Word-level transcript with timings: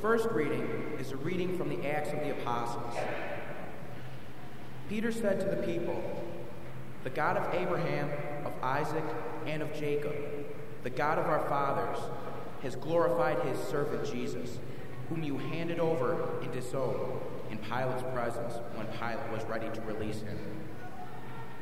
first 0.00 0.28
reading 0.30 0.96
is 1.00 1.10
a 1.10 1.16
reading 1.16 1.58
from 1.58 1.68
the 1.68 1.88
Acts 1.88 2.12
of 2.12 2.20
the 2.20 2.30
Apostles. 2.30 2.94
Peter 4.88 5.10
said 5.10 5.40
to 5.40 5.46
the 5.46 5.62
people, 5.66 6.00
The 7.02 7.10
God 7.10 7.36
of 7.36 7.52
Abraham, 7.52 8.10
of 8.46 8.52
Isaac, 8.62 9.04
and 9.46 9.60
of 9.60 9.72
Jacob, 9.74 10.14
the 10.84 10.90
God 10.90 11.18
of 11.18 11.26
our 11.26 11.46
fathers, 11.48 11.98
has 12.62 12.76
glorified 12.76 13.40
his 13.46 13.58
servant 13.58 14.10
Jesus, 14.10 14.58
whom 15.08 15.24
you 15.24 15.38
handed 15.38 15.80
over 15.80 16.38
and 16.42 16.52
disowned 16.52 17.20
in 17.50 17.58
Pilate's 17.58 18.04
presence 18.14 18.54
when 18.74 18.86
Pilate 18.98 19.32
was 19.32 19.44
ready 19.44 19.68
to 19.70 19.80
release 19.82 20.20
him. 20.20 20.38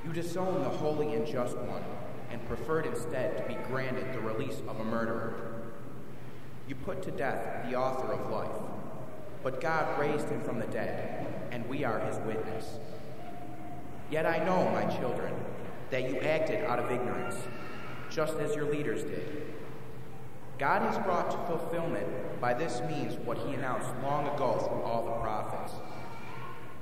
You 0.05 0.13
disowned 0.13 0.65
the 0.65 0.71
holy 0.71 1.15
and 1.15 1.27
just 1.27 1.57
one 1.57 1.83
and 2.31 2.47
preferred 2.47 2.87
instead 2.87 3.39
to 3.39 3.45
be 3.45 3.55
granted 3.69 4.13
the 4.13 4.21
release 4.21 4.61
of 4.69 4.79
a 4.79 4.85
murderer. 4.85 5.56
You 6.69 6.75
put 6.75 7.03
to 7.05 7.13
death 7.13 7.69
the 7.69 7.77
author 7.77 8.13
of 8.13 8.29
life, 8.31 8.61
but 9.45 9.61
God 9.61 10.01
raised 10.01 10.29
him 10.29 10.41
from 10.43 10.59
the 10.59 10.67
dead, 10.67 11.25
and 11.53 11.69
we 11.69 11.85
are 11.85 12.01
his 12.01 12.17
witness. 12.19 12.79
Yet 14.11 14.27
I 14.27 14.45
know, 14.45 14.69
my 14.71 14.85
children, 14.99 15.33
that 15.91 16.11
you 16.11 16.19
acted 16.19 16.65
out 16.65 16.81
of 16.81 16.91
ignorance, 16.91 17.37
just 18.11 18.35
as 18.39 18.57
your 18.57 18.65
leaders 18.65 19.05
did. 19.05 19.55
God 20.59 20.83
has 20.83 20.99
brought 21.05 21.31
to 21.31 21.37
fulfillment 21.47 22.07
by 22.41 22.53
this 22.55 22.81
means 22.89 23.15
what 23.25 23.39
he 23.39 23.55
announced 23.55 23.89
long 24.03 24.27
ago 24.35 24.59
through 24.59 24.83
all 24.83 25.05
the 25.05 25.21
prophets 25.23 25.75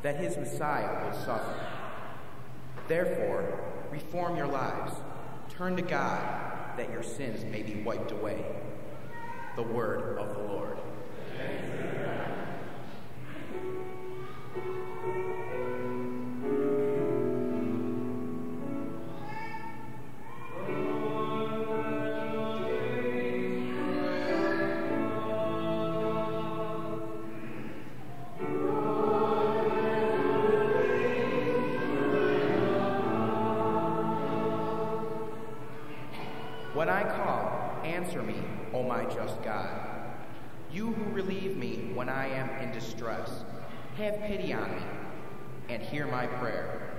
that 0.03 0.17
his 0.17 0.37
Messiah 0.37 1.05
would 1.05 1.15
suffer. 1.25 1.55
Therefore, 2.89 3.61
reform 3.91 4.37
your 4.37 4.47
lives, 4.47 4.95
turn 5.51 5.77
to 5.77 5.83
God 5.83 6.79
that 6.79 6.91
your 6.91 7.03
sins 7.03 7.45
may 7.45 7.63
be 7.63 7.83
wiped 7.83 8.13
away 8.13 8.45
the 9.57 9.63
word 9.63 10.19
of 10.19 10.35
the 10.35 10.43
Lord. 10.43 10.79
When 36.75 36.89
I 36.89 37.05
call, 37.05 37.64
answer 37.85 38.23
me, 38.23 38.37
O 38.73 38.83
my 38.83 39.05
just 39.05 39.43
God. 39.43 39.69
You 40.73 40.93
who 40.93 41.13
relieve 41.13 41.57
me 41.57 41.91
when 41.95 42.09
I 42.09 42.29
am 42.29 42.51
in 42.63 42.73
distress, 42.73 43.45
have 43.97 44.19
pity 44.23 44.53
on 44.53 44.75
me 44.75 44.83
and 45.69 45.83
hear 45.83 46.07
my 46.07 46.27
prayer. 46.27 46.91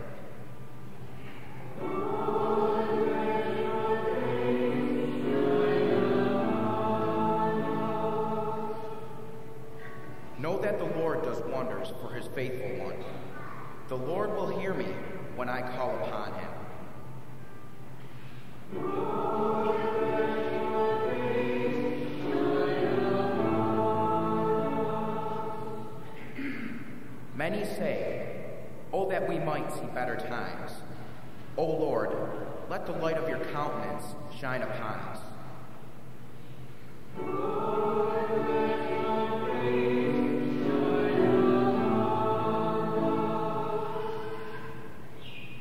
Know 10.38 10.59
that 10.61 10.77
the 10.80 10.86
Lord 10.99 11.23
does 11.23 11.39
wonders 11.52 11.92
for 12.02 12.14
his 12.14 12.27
faithful 12.27 12.86
one. 12.86 13.03
The 13.88 13.97
Lord 13.97 14.36
will 14.36 14.58
hear 14.59 14.73
me 14.73 14.88
when 15.36 15.49
I 15.49 15.61
call 15.75 15.95
upon 15.95 16.33
him. 16.33 16.55
Might 29.58 29.73
see 29.73 29.86
better 29.93 30.17
times. 30.17 30.71
O 31.55 31.64
Lord, 31.64 32.11
let 32.70 32.86
the 32.86 32.92
light 32.92 33.17
of 33.17 33.30
your 33.30 33.39
countenance 33.54 34.04
shine 34.38 34.61
upon 34.61 34.99
us. 34.99 35.20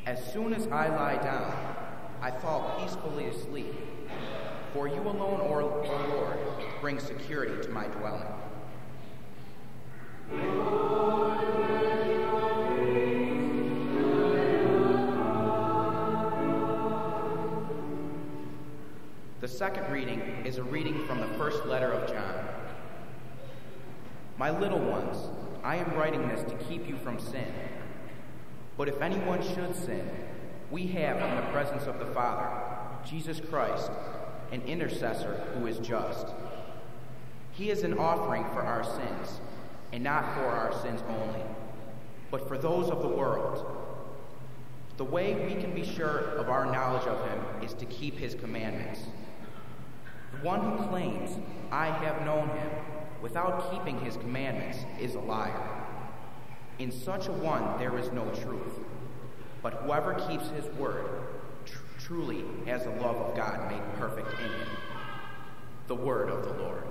As 0.06 0.32
soon 0.32 0.52
as 0.54 0.66
I 0.66 0.88
lie 0.88 1.22
down, 1.22 1.54
I 2.20 2.32
fall 2.32 2.80
peacefully 2.80 3.26
asleep. 3.26 3.72
For 4.72 4.88
you 4.88 5.02
alone, 5.02 5.40
O 5.40 5.86
Lord, 6.08 6.38
bring 6.80 6.98
security 6.98 7.62
to 7.62 7.68
my 7.68 7.86
dwelling. 7.86 8.26
Second 19.54 19.88
reading 19.92 20.20
is 20.44 20.58
a 20.58 20.64
reading 20.64 21.06
from 21.06 21.20
the 21.20 21.28
first 21.38 21.64
letter 21.64 21.92
of 21.92 22.10
John. 22.10 22.44
My 24.36 24.50
little 24.50 24.80
ones, 24.80 25.16
I 25.62 25.76
am 25.76 25.94
writing 25.94 26.26
this 26.28 26.42
to 26.50 26.56
keep 26.64 26.88
you 26.88 26.96
from 26.96 27.20
sin. 27.20 27.52
But 28.76 28.88
if 28.88 29.00
anyone 29.00 29.40
should 29.44 29.76
sin, 29.76 30.10
we 30.72 30.88
have 30.88 31.18
in 31.18 31.36
the 31.36 31.52
presence 31.52 31.84
of 31.84 32.00
the 32.00 32.06
Father, 32.06 32.50
Jesus 33.08 33.38
Christ, 33.38 33.92
an 34.50 34.60
intercessor 34.62 35.34
who 35.54 35.68
is 35.68 35.78
just. 35.78 36.26
He 37.52 37.70
is 37.70 37.84
an 37.84 37.96
offering 37.96 38.42
for 38.46 38.62
our 38.62 38.82
sins, 38.82 39.40
and 39.92 40.02
not 40.02 40.34
for 40.34 40.46
our 40.46 40.72
sins 40.82 41.00
only, 41.08 41.44
but 42.32 42.48
for 42.48 42.58
those 42.58 42.90
of 42.90 43.02
the 43.02 43.08
world. 43.08 43.64
The 44.96 45.04
way 45.04 45.46
we 45.46 45.60
can 45.60 45.72
be 45.72 45.84
sure 45.84 46.18
of 46.38 46.48
our 46.48 46.64
knowledge 46.66 47.06
of 47.06 47.24
him 47.28 47.62
is 47.62 47.72
to 47.74 47.84
keep 47.84 48.18
his 48.18 48.34
commandments. 48.34 48.98
The 50.34 50.46
one 50.46 50.60
who 50.60 50.88
claims, 50.88 51.38
I 51.70 51.86
have 51.86 52.24
known 52.26 52.48
him, 52.48 52.70
without 53.22 53.70
keeping 53.70 54.00
his 54.00 54.16
commandments, 54.16 54.78
is 55.00 55.14
a 55.14 55.20
liar. 55.20 55.84
In 56.78 56.90
such 56.90 57.28
a 57.28 57.32
one 57.32 57.78
there 57.78 57.96
is 57.98 58.10
no 58.12 58.28
truth. 58.30 58.84
But 59.62 59.74
whoever 59.74 60.14
keeps 60.14 60.48
his 60.48 60.64
word 60.74 61.06
tr- 61.64 61.78
truly 61.98 62.44
has 62.66 62.82
the 62.82 62.90
love 62.90 63.16
of 63.16 63.36
God 63.36 63.70
made 63.70 63.82
perfect 63.98 64.32
in 64.40 64.50
him. 64.50 64.68
The 65.86 65.94
word 65.94 66.28
of 66.28 66.44
the 66.44 66.62
Lord. 66.62 66.82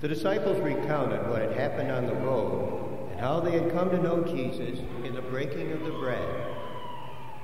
The 0.00 0.08
disciples 0.08 0.58
recounted 0.60 1.28
what 1.28 1.42
had 1.42 1.52
happened 1.52 1.90
on 1.90 2.06
the 2.06 2.14
road 2.14 3.10
and 3.10 3.20
how 3.20 3.40
they 3.40 3.52
had 3.52 3.70
come 3.70 3.90
to 3.90 4.02
know 4.02 4.24
Jesus 4.24 4.78
in 5.04 5.14
the 5.14 5.20
breaking 5.20 5.72
of 5.72 5.84
the 5.84 5.90
bread. 5.90 6.26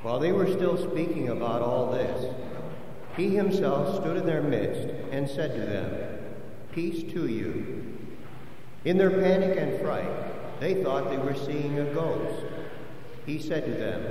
While 0.00 0.18
they 0.18 0.32
were 0.32 0.46
still 0.46 0.78
speaking 0.90 1.28
about 1.28 1.60
all 1.60 1.92
this, 1.92 2.34
he 3.14 3.28
himself 3.28 4.00
stood 4.00 4.16
in 4.16 4.24
their 4.24 4.42
midst 4.42 4.88
and 5.10 5.28
said 5.28 5.54
to 5.54 5.60
them, 5.60 6.18
Peace 6.72 7.02
to 7.12 7.26
you. 7.26 7.94
In 8.86 8.96
their 8.96 9.10
panic 9.10 9.58
and 9.58 9.78
fright, 9.80 10.60
they 10.60 10.82
thought 10.82 11.10
they 11.10 11.18
were 11.18 11.34
seeing 11.34 11.78
a 11.78 11.92
ghost. 11.92 12.46
He 13.26 13.38
said 13.38 13.66
to 13.66 13.72
them, 13.72 14.02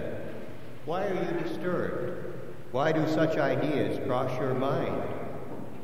Why 0.86 1.08
are 1.08 1.14
you 1.14 1.40
disturbed? 1.40 2.34
Why 2.72 2.92
do 2.92 3.08
such 3.08 3.38
ideas 3.38 4.06
cross 4.06 4.38
your 4.40 4.54
mind? 4.54 5.02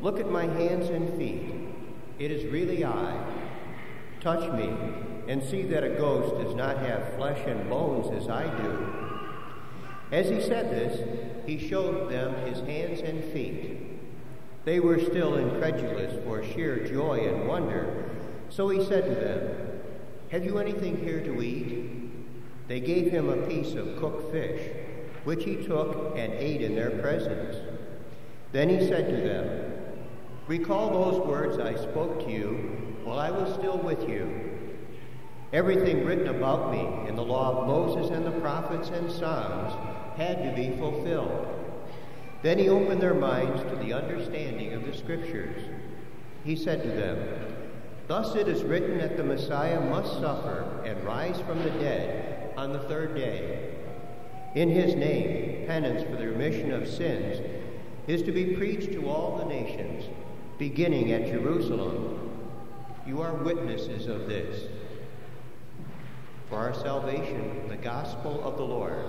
Look 0.01 0.19
at 0.19 0.29
my 0.29 0.45
hands 0.45 0.89
and 0.89 1.17
feet. 1.17 1.50
It 2.21 2.29
is 2.29 2.45
really 2.45 2.85
I. 2.85 3.19
Touch 4.19 4.53
me 4.53 4.69
and 5.27 5.41
see 5.41 5.63
that 5.63 5.83
a 5.83 5.89
ghost 5.89 6.39
does 6.45 6.53
not 6.53 6.77
have 6.77 7.15
flesh 7.15 7.39
and 7.47 7.67
bones 7.67 8.15
as 8.15 8.29
I 8.29 8.45
do. 8.61 8.93
As 10.11 10.29
he 10.29 10.39
said 10.39 10.69
this, 10.69 11.47
he 11.47 11.57
showed 11.57 12.11
them 12.11 12.35
his 12.45 12.59
hands 12.59 13.01
and 13.01 13.23
feet. 13.33 13.75
They 14.65 14.79
were 14.79 14.99
still 14.99 15.35
incredulous 15.37 16.23
for 16.23 16.43
sheer 16.43 16.87
joy 16.87 17.27
and 17.27 17.47
wonder, 17.47 18.11
so 18.49 18.69
he 18.69 18.85
said 18.85 19.05
to 19.05 19.15
them, 19.15 19.81
Have 20.29 20.45
you 20.45 20.59
anything 20.59 20.97
here 20.97 21.23
to 21.23 21.41
eat? 21.41 21.89
They 22.67 22.81
gave 22.81 23.11
him 23.11 23.29
a 23.29 23.47
piece 23.47 23.73
of 23.73 23.97
cooked 23.97 24.31
fish, 24.31 24.69
which 25.23 25.43
he 25.43 25.55
took 25.55 26.15
and 26.15 26.33
ate 26.33 26.61
in 26.61 26.75
their 26.75 26.91
presence. 26.91 27.57
Then 28.51 28.69
he 28.69 28.77
said 28.87 29.09
to 29.09 29.27
them, 29.27 29.70
Recall 30.47 31.11
those 31.11 31.27
words 31.27 31.59
I 31.59 31.75
spoke 31.75 32.25
to 32.25 32.31
you 32.31 32.97
while 33.03 33.19
I 33.19 33.31
was 33.31 33.53
still 33.55 33.77
with 33.77 34.07
you 34.07 34.51
Everything 35.53 36.05
written 36.05 36.29
about 36.29 36.71
me 36.71 37.09
in 37.09 37.17
the 37.17 37.23
law 37.23 37.57
of 37.57 37.67
Moses 37.67 38.09
and 38.09 38.25
the 38.25 38.39
prophets 38.39 38.87
and 38.87 39.11
Psalms 39.11 39.73
had 40.15 40.43
to 40.43 40.55
be 40.55 40.77
fulfilled. 40.77 41.45
Then 42.41 42.57
he 42.57 42.69
opened 42.69 43.01
their 43.01 43.13
minds 43.13 43.61
to 43.63 43.75
the 43.75 43.91
understanding 43.91 44.71
of 44.73 44.85
the 44.85 44.97
Scriptures. 44.97 45.61
He 46.45 46.55
said 46.55 46.81
to 46.83 46.89
them, 46.89 47.55
Thus 48.07 48.33
it 48.35 48.47
is 48.47 48.63
written 48.63 48.97
that 48.99 49.17
the 49.17 49.25
Messiah 49.25 49.81
must 49.81 50.13
suffer 50.21 50.81
and 50.85 51.03
rise 51.03 51.39
from 51.41 51.61
the 51.63 51.69
dead 51.71 52.53
on 52.55 52.71
the 52.71 52.79
third 52.79 53.13
day. 53.13 53.75
In 54.55 54.69
his 54.69 54.95
name, 54.95 55.67
penance 55.67 56.03
for 56.03 56.15
the 56.15 56.27
remission 56.27 56.71
of 56.71 56.87
sins 56.87 57.41
is 58.07 58.23
to 58.23 58.31
be 58.31 58.55
preached 58.55 58.93
to 58.93 59.09
all 59.09 59.37
the 59.37 59.45
nations, 59.45 60.05
beginning 60.61 61.11
at 61.11 61.25
Jerusalem. 61.25 62.37
You 63.07 63.19
are 63.19 63.33
witnesses 63.33 64.05
of 64.05 64.27
this 64.27 64.67
for 66.49 66.57
our 66.57 66.75
salvation, 66.75 67.67
the 67.67 67.77
gospel 67.77 68.43
of 68.43 68.57
the 68.57 68.63
Lord. 68.63 69.03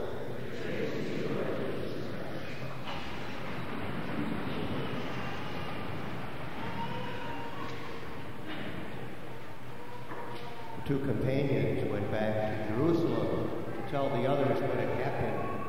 The 10.79 10.89
two 10.89 11.01
companions 11.01 11.87
went 11.93 12.11
back 12.11 12.67
to 12.67 12.75
Jerusalem 12.75 13.51
to 13.77 13.91
tell 13.91 14.09
the 14.09 14.27
others 14.27 14.59
what 14.59 14.79
had 14.79 14.89
happened 15.05 15.67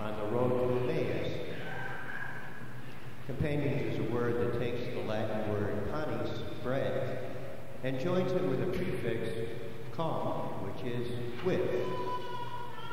on 0.00 0.16
the 0.16 0.36
road 0.36 0.88
to 0.88 0.92
Emmaus. 0.92 1.29
Companions 3.36 3.94
is 3.94 4.00
a 4.00 4.12
word 4.12 4.40
that 4.40 4.58
takes 4.58 4.84
the 4.92 5.02
Latin 5.02 5.52
word 5.52 5.88
panis, 5.92 6.30
bread, 6.64 7.30
and 7.84 8.00
joins 8.00 8.32
it 8.32 8.42
with 8.42 8.60
a 8.60 8.66
prefix, 8.66 9.48
com, 9.92 10.66
which 10.66 10.92
is 10.92 11.06
with. 11.44 11.60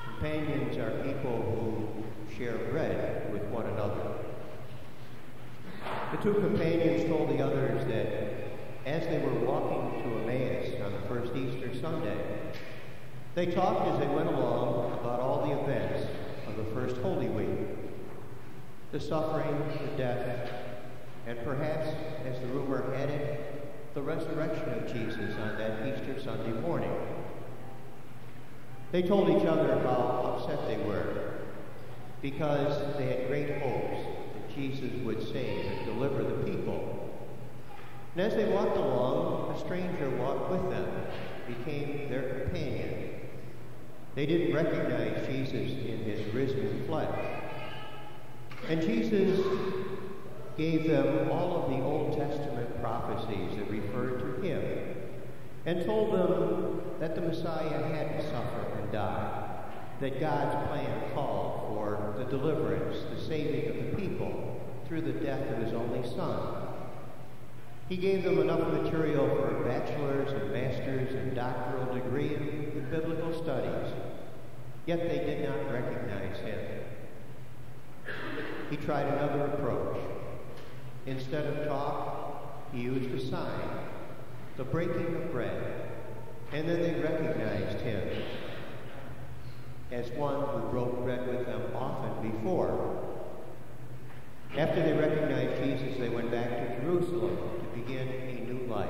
Companions 0.06 0.78
are 0.78 0.92
people 1.04 1.42
who 1.42 2.36
share 2.38 2.56
bread 2.70 3.34
with 3.34 3.42
one 3.46 3.66
another. 3.66 4.14
The 6.12 6.18
two 6.18 6.36
companions 6.36 7.10
told 7.10 7.32
the 7.32 7.44
others 7.44 7.84
that 7.88 8.52
as 8.86 9.08
they 9.08 9.18
were 9.18 9.40
walking 9.44 10.04
to 10.04 10.20
Emmaus 10.20 10.80
on 10.84 10.94
the 10.94 11.08
first 11.08 11.36
Easter 11.36 11.74
Sunday, 11.82 12.54
they 13.34 13.48
talked 13.48 13.88
as 13.88 14.00
they 14.00 14.08
went 14.08 14.30
along 14.30 15.00
about 15.00 15.20
all 15.20 15.48
the 15.48 15.60
events 15.64 16.08
of 16.48 16.58
the 16.58 16.76
first 16.76 16.98
Holy 16.98 17.28
Week 17.28 17.77
the 18.92 19.00
suffering, 19.00 19.58
the 19.92 19.98
death, 19.98 20.50
and 21.26 21.38
perhaps, 21.44 21.90
as 22.26 22.40
the 22.40 22.48
rumor 22.48 22.96
had 22.96 23.10
it, 23.10 23.94
the 23.94 24.02
resurrection 24.02 24.70
of 24.70 24.94
Jesus 24.94 25.36
on 25.42 25.58
that 25.58 25.86
Easter 25.88 26.22
Sunday 26.22 26.58
morning. 26.62 26.92
They 28.92 29.02
told 29.02 29.30
each 29.30 29.46
other 29.46 29.80
how 29.80 30.40
upset 30.40 30.68
they 30.68 30.78
were 30.86 31.34
because 32.22 32.98
they 32.98 33.06
had 33.06 33.28
great 33.28 33.62
hopes 33.62 34.06
that 34.34 34.56
Jesus 34.56 34.92
would 35.04 35.22
save 35.22 35.66
and 35.66 35.86
deliver 35.86 36.24
the 36.24 36.50
people. 36.50 37.10
And 38.16 38.22
as 38.22 38.36
they 38.36 38.46
walked 38.46 38.78
along, 38.78 39.54
a 39.54 39.60
stranger 39.60 40.10
walked 40.12 40.50
with 40.50 40.70
them, 40.70 40.90
became 41.48 42.10
their 42.10 42.46
companion. 42.46 43.20
They 44.16 44.26
didn't 44.26 44.56
recognize 44.56 45.28
Jesus 45.28 45.72
in 45.72 46.04
his 46.04 46.34
risen 46.34 46.86
flesh. 46.88 47.37
And 48.70 48.82
Jesus 48.82 49.40
gave 50.58 50.88
them 50.88 51.30
all 51.32 51.64
of 51.64 51.70
the 51.70 51.78
Old 51.78 52.18
Testament 52.18 52.82
prophecies 52.82 53.58
that 53.58 53.70
referred 53.70 54.20
to 54.20 54.42
him 54.42 54.96
and 55.66 55.86
told 55.86 56.14
them 56.14 56.82
that 57.00 57.16
the 57.16 57.22
Messiah 57.22 57.94
had 57.94 58.18
to 58.18 58.24
suffer 58.30 58.72
and 58.82 58.92
die, 58.92 59.64
that 60.00 60.20
God's 60.20 60.68
plan 60.70 61.14
called 61.14 61.68
for 61.68 62.16
the 62.18 62.26
deliverance, 62.26 62.98
the 63.14 63.22
saving 63.28 63.70
of 63.70 63.76
the 63.76 64.02
people 64.02 64.62
through 64.88 65.02
the 65.02 65.14
death 65.14 65.48
of 65.52 65.58
his 65.60 65.74
only 65.74 66.08
Son. 66.10 66.68
He 67.90 67.98
gave 67.98 68.24
them 68.24 68.40
enough 68.40 68.68
material 68.72 69.28
for 69.28 69.62
a 69.62 69.66
bachelor's 69.66 70.32
and 70.32 70.52
master's 70.52 71.14
and 71.14 71.36
doctoral 71.36 71.94
degree 71.94 72.36
in, 72.36 72.88
biblical 72.90 73.34
studies, 73.44 73.94
yet 74.86 75.00
they 75.10 75.18
did 75.18 75.48
not 75.48 75.72
recognize 75.72 76.38
him. 76.40 76.60
He 78.70 78.78
tried 78.78 79.08
another 79.08 79.46
approach. 79.46 79.98
Instead 81.06 81.46
of 81.46 81.68
talk, 81.68 82.72
he 82.74 82.82
used 82.82 83.12
a 83.12 83.30
sign 83.30 83.78
the 84.58 84.64
breaking 84.64 85.16
of 85.16 85.32
bread, 85.32 85.92
and 86.52 86.68
then 86.68 86.82
they 86.82 87.00
recognized 87.00 87.80
him 87.82 88.24
as 89.92 90.10
one 90.12 90.42
who 90.42 90.68
broke 90.70 91.04
bread 91.04 91.28
with 91.28 91.46
them 91.46 91.62
often 91.76 92.32
before. 92.32 93.04
After 94.58 94.82
they 94.82 94.94
recognized 94.94 95.64
Jesus, 95.64 96.00
they 96.00 96.10
went 96.10 96.32
back 96.32 96.50
to 96.50 96.82
Jerusalem 96.82 97.38
to 97.38 97.80
begin 97.80 98.08
a 98.08 98.52
new 98.52 98.66
life. 98.66 98.90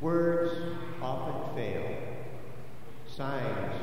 Words 0.00 0.52
often 1.00 1.54
fail. 1.54 1.96
Signs 3.06 3.74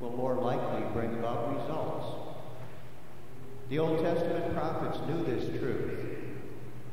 will 0.00 0.12
more 0.12 0.36
likely 0.36 0.82
bring 0.92 1.14
about 1.14 1.60
results. 1.60 2.06
The 3.70 3.78
Old 3.80 4.04
Testament 4.04 4.54
prophets 4.54 4.93
knew 5.06 5.24
this 5.24 5.48
truth. 5.58 6.00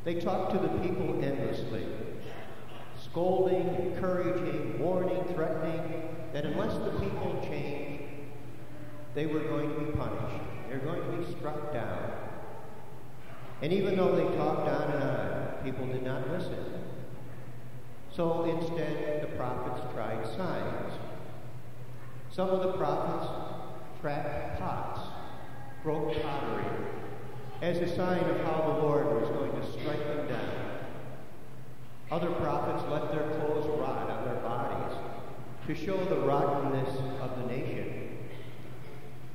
They 0.03 0.15
talked 0.15 0.53
to 0.53 0.59
the 0.59 0.69
people 0.79 1.23
endlessly, 1.23 1.85
scolding, 3.03 3.67
encouraging, 3.75 4.79
warning, 4.79 5.23
threatening 5.33 6.15
that 6.33 6.45
unless 6.45 6.73
the 6.73 6.91
people 6.99 7.39
changed, 7.43 8.03
they 9.13 9.25
were 9.25 9.41
going 9.41 9.69
to 9.69 9.79
be 9.79 9.91
punished. 9.91 10.43
They're 10.69 10.79
going 10.79 11.01
to 11.01 11.17
be 11.17 11.37
struck 11.37 11.73
down. 11.73 12.11
And 13.61 13.71
even 13.71 13.95
though 13.95 14.15
they 14.15 14.35
talked 14.35 14.67
on 14.67 14.91
and 14.91 15.03
on, 15.03 15.63
people 15.63 15.85
did 15.87 16.03
not 16.03 16.29
listen. 16.31 16.81
So 18.11 18.43
instead, 18.45 19.21
the 19.21 19.35
prophets 19.37 19.81
tried 19.93 20.25
signs. 20.25 20.93
Some 22.31 22.49
of 22.49 22.63
the 22.63 22.73
prophets 22.73 23.29
cracked 24.01 24.59
pots, 24.59 25.01
broke 25.83 26.21
pottery, 26.21 26.65
as 27.61 27.77
a 27.77 27.95
sign 27.95 28.23
of 28.23 28.41
how 28.41 28.73
the 28.73 28.83
Lord 28.83 29.21
was 29.21 29.29
going 29.29 29.51
to 29.51 29.71
strike 29.71 30.03
them 30.03 30.27
down. 30.27 30.49
Other 32.09 32.31
prophets 32.31 32.83
let 32.89 33.11
their 33.11 33.29
clothes 33.39 33.67
rot 33.79 34.09
on 34.09 34.25
their 34.25 34.41
bodies 34.41 34.97
to 35.67 35.75
show 35.75 36.03
the 36.05 36.17
rottenness 36.21 36.89
of 37.21 37.37
the 37.37 37.45
nation. 37.45 38.17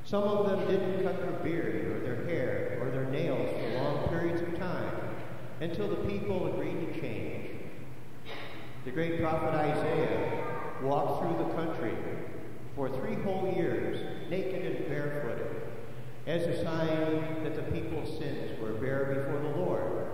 Some 0.04 0.25
of 0.25 0.47
them 0.47 0.68
didn't 0.68 1.04
cut 1.04 1.21
their 1.21 1.38
beard 1.45 1.87
or 1.92 2.00
their 2.00 2.25
hair 2.26 2.78
or 2.80 2.90
their 2.90 3.06
nails 3.06 3.49
for 3.50 3.83
long 3.83 4.09
periods 4.09 4.42
of 4.42 4.59
time 4.59 4.90
until 5.61 5.88
the 5.88 6.09
people 6.09 6.52
agreed 6.52 6.92
to 6.92 7.00
change. 7.00 7.50
The 8.85 8.90
great 8.90 9.21
prophet 9.21 9.54
Isaiah 9.54 10.45
walked 10.83 11.23
through 11.23 11.47
the 11.47 11.54
country 11.54 11.97
for 12.75 12.88
three 12.88 13.14
whole 13.23 13.52
years, 13.56 14.30
naked 14.30 14.66
and 14.66 14.88
barefooted, 14.88 15.55
as 16.26 16.42
a 16.42 16.64
sign 16.64 17.45
that 17.45 17.54
the 17.54 17.62
people's 17.71 18.18
sins 18.18 18.61
were 18.61 18.73
bare 18.73 19.04
before 19.14 19.40
the 19.49 19.56
Lord. 19.59 20.06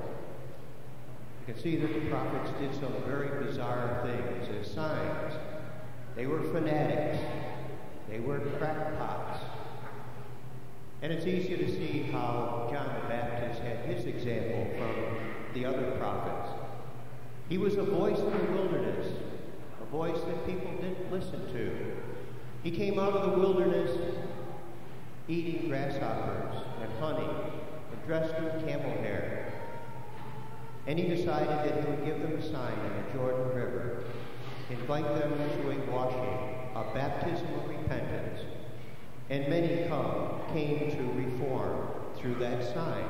You 1.41 1.55
can 1.55 1.63
see 1.63 1.77
that 1.77 1.93
the 1.93 2.11
prophets 2.11 2.51
did 2.61 2.75
some 2.75 2.95
very 3.07 3.45
bizarre 3.45 4.07
things 4.07 4.49
as 4.61 4.73
signs. 4.73 5.35
They 6.15 6.27
were 6.27 6.43
fanatics. 6.53 7.19
They 8.11 8.21
were 8.21 8.41
crackpots. 8.59 9.41
And 11.01 11.13
it's 11.13 11.27
easy 11.27 11.57
to 11.57 11.69
see 11.69 12.03
how 12.13 12.69
John 12.71 12.95
the 13.01 13.09
Baptist 13.09 13.61
had 13.63 13.79
his 13.87 14.05
example 14.05 14.69
from 14.77 15.55
the 15.55 15.65
other 15.65 15.93
prophets. 15.93 16.51
He 17.49 17.59
was 17.59 17.77
a 17.77 17.83
voice 17.83 18.19
in 18.19 18.31
the 18.31 18.53
wilderness, 18.53 19.13
a 19.81 19.85
voice 19.87 20.21
that 20.21 20.47
people 20.47 20.71
didn't 20.77 21.11
listen 21.11 21.53
to. 21.53 21.97
He 22.63 22.71
came 22.71 22.99
out 22.99 23.15
of 23.15 23.33
the 23.33 23.39
wilderness 23.39 23.91
eating 25.29 25.69
grasshoppers 25.69 26.63
and 26.81 26.93
honey 26.99 27.29
and 27.93 28.07
dressed 28.07 28.35
in 28.35 28.67
camel 28.67 28.91
hair. 29.03 29.53
And 30.87 30.99
he 30.99 31.07
decided 31.07 31.49
that 31.49 31.85
he 31.85 31.91
would 31.91 32.05
give 32.05 32.21
them 32.21 32.37
a 32.37 32.43
sign 32.43 32.73
in 32.73 33.05
the 33.05 33.13
Jordan 33.19 33.49
River, 33.55 34.05
invite 34.71 35.05
them 35.05 35.31
to 35.31 35.71
a 35.71 35.91
washing, 35.91 36.53
a 36.75 36.85
baptism 36.93 37.47
of 37.55 37.69
repentance. 37.69 38.41
And 39.31 39.49
many 39.49 39.89
come, 39.89 40.41
came 40.53 40.91
to 40.91 41.03
reform 41.13 41.89
through 42.17 42.35
that 42.37 42.75
sign. 42.75 43.05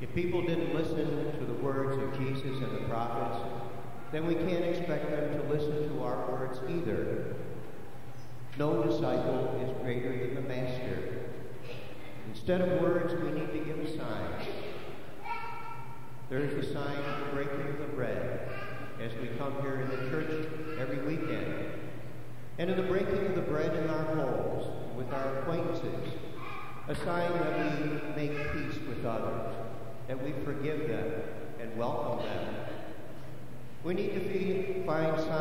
If 0.00 0.12
people 0.14 0.42
didn't 0.42 0.74
listen 0.74 1.32
to 1.38 1.44
the 1.44 1.62
words 1.62 2.02
of 2.02 2.18
Jesus 2.18 2.58
and 2.58 2.74
the 2.74 2.88
prophets, 2.88 3.44
then 4.10 4.26
we 4.26 4.34
can't 4.34 4.64
expect 4.64 5.10
them 5.10 5.40
to 5.40 5.54
listen 5.54 5.88
to 5.90 6.02
our 6.02 6.28
words 6.30 6.58
either. 6.68 7.36
No 8.58 8.82
disciple 8.82 9.58
is 9.64 9.82
greater 9.82 10.26
than 10.26 10.34
the 10.34 10.42
master. 10.42 11.30
Instead 12.28 12.60
of 12.60 12.82
words, 12.82 13.14
we 13.14 13.30
need 13.30 13.50
to 13.50 13.58
give 13.60 13.78
a 13.78 13.96
sign. 13.96 14.46
There's 16.28 16.54
the 16.54 16.72
sign 16.72 16.96
of 16.96 17.20
the 17.20 17.32
breaking 17.32 17.66
of 17.68 17.78
the 17.78 17.96
bread 17.96 18.48
as 19.00 19.12
we 19.20 19.28
come 19.38 19.54
here 19.62 19.80
in 19.80 19.88
the 19.88 20.10
church 20.10 20.46
every 20.78 20.98
weekend. 20.98 21.80
And 22.58 22.70
in 22.70 22.76
the 22.76 22.82
breaking 22.82 23.26
of 23.26 23.34
the 23.34 23.40
bread 23.40 23.74
in 23.74 23.88
our 23.88 24.04
homes, 24.16 24.66
with 24.96 25.10
our 25.14 25.38
acquaintances, 25.38 26.12
a 26.88 26.94
sign 26.94 27.32
that 27.32 27.58
we 27.58 28.26
make 28.26 28.52
peace 28.52 28.78
with 28.86 29.04
others, 29.06 29.54
that 30.08 30.22
we 30.22 30.32
forgive 30.44 30.88
them 30.88 31.12
and 31.58 31.74
welcome 31.78 32.26
them. 32.26 32.54
We 33.82 33.94
need 33.94 34.12
to 34.12 34.84
find 34.84 35.18
signs 35.18 35.31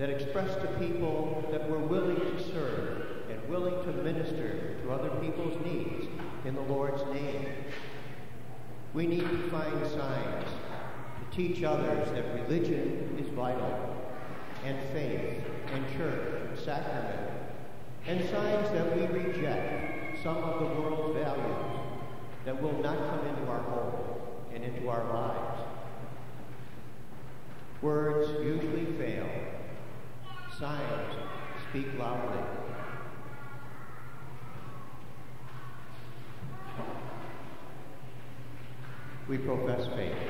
that 0.00 0.08
express 0.08 0.54
to 0.54 0.66
people 0.78 1.46
that 1.52 1.70
we're 1.70 1.76
willing 1.76 2.16
to 2.16 2.52
serve 2.54 3.02
and 3.30 3.48
willing 3.50 3.84
to 3.84 3.92
minister 4.02 4.78
to 4.82 4.90
other 4.90 5.10
people's 5.20 5.62
needs 5.62 6.06
in 6.46 6.54
the 6.54 6.60
Lord's 6.62 7.02
name. 7.12 7.46
We 8.94 9.06
need 9.06 9.28
to 9.28 9.50
find 9.50 9.86
signs 9.88 10.46
to 10.46 11.36
teach 11.36 11.62
others 11.62 12.08
that 12.12 12.24
religion 12.34 13.14
is 13.22 13.30
vital, 13.34 13.94
and 14.64 14.78
faith, 14.94 15.44
and 15.70 15.84
church, 15.98 16.48
and 16.48 16.58
sacrament, 16.58 17.30
and 18.06 18.20
signs 18.30 18.70
that 18.70 18.96
we 18.96 19.04
reject 19.18 20.22
some 20.22 20.38
of 20.38 20.60
the 20.60 20.80
world's 20.80 21.14
values 21.18 21.80
that 22.46 22.62
will 22.62 22.80
not 22.80 22.96
come 22.96 23.26
into 23.26 23.50
our 23.50 23.60
home 23.60 23.92
and 24.54 24.64
into 24.64 24.88
our 24.88 25.04
lives. 25.12 25.60
Words 27.82 28.30
usually 28.42 28.86
fail. 28.96 29.28
Signs 30.60 31.14
speak 31.70 31.86
loudly. 31.98 32.42
We 39.26 39.38
profess 39.38 39.86
faith. 39.96 40.29